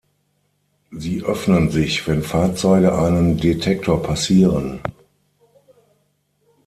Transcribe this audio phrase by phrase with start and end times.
[0.89, 4.79] Sie öffnen sich, wenn Fahrzeuge einen Detektor passieren.